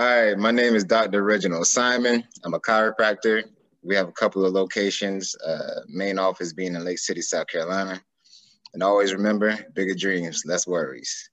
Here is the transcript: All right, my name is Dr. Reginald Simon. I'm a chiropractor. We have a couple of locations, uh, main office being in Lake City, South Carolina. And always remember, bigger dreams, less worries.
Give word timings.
All 0.00 0.06
right, 0.06 0.38
my 0.38 0.50
name 0.50 0.74
is 0.74 0.84
Dr. 0.84 1.22
Reginald 1.22 1.66
Simon. 1.66 2.24
I'm 2.42 2.54
a 2.54 2.58
chiropractor. 2.58 3.44
We 3.82 3.94
have 3.96 4.08
a 4.08 4.12
couple 4.12 4.46
of 4.46 4.54
locations, 4.54 5.36
uh, 5.36 5.80
main 5.88 6.18
office 6.18 6.54
being 6.54 6.74
in 6.74 6.86
Lake 6.86 6.98
City, 6.98 7.20
South 7.20 7.48
Carolina. 7.48 8.00
And 8.72 8.82
always 8.82 9.12
remember, 9.12 9.58
bigger 9.74 9.92
dreams, 9.92 10.44
less 10.46 10.66
worries. 10.66 11.28